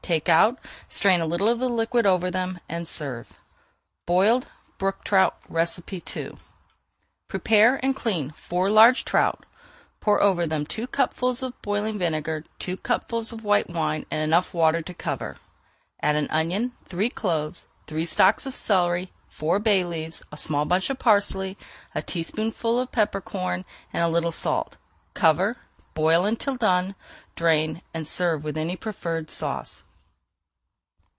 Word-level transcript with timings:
Take 0.11 0.27
out, 0.27 0.59
strain 0.89 1.21
a 1.21 1.25
little 1.25 1.47
of 1.47 1.59
the 1.59 1.69
liquid 1.69 2.05
over 2.05 2.29
them, 2.29 2.59
and 2.67 2.85
serve. 2.85 3.39
BOILED 4.05 4.49
BROOK 4.77 5.05
TROUT 5.05 5.37
II 5.49 6.37
Prepare 7.29 7.79
and 7.81 7.95
clean 7.95 8.31
four 8.31 8.69
large 8.69 9.05
trout, 9.05 9.45
pour 10.01 10.21
over 10.21 10.45
then 10.45 10.65
two 10.65 10.85
cupfuls 10.85 11.41
of 11.41 11.61
boiling 11.61 11.97
vinegar, 11.97 12.43
two 12.59 12.75
cupfuls 12.75 13.31
of 13.31 13.45
white 13.45 13.69
wine, 13.69 14.05
and 14.11 14.21
enough 14.21 14.53
water 14.53 14.81
to 14.81 14.93
cover. 14.93 15.37
Add 16.01 16.17
an 16.17 16.27
onion, 16.29 16.73
three 16.85 17.09
cloves, 17.09 17.65
three 17.87 18.05
stalks 18.05 18.45
of 18.45 18.53
celery, 18.53 19.13
four 19.29 19.59
bay 19.59 19.85
leaves, 19.85 20.21
a 20.29 20.35
small 20.35 20.65
bunch 20.65 20.89
of 20.89 20.99
parsley, 20.99 21.57
a 21.95 22.01
teaspoonful 22.01 22.77
of 22.81 22.91
peppercorns, 22.91 23.63
and 23.93 24.03
a 24.03 24.09
little 24.09 24.33
salt. 24.33 24.75
Cover, 25.13 25.55
boil 25.93 26.25
until 26.25 26.57
done, 26.57 26.95
drain, 27.37 27.81
and 27.93 28.05
serve 28.05 28.43
with 28.43 28.57
any 28.57 28.75
preferred 28.75 29.29
sauce. 29.31 29.85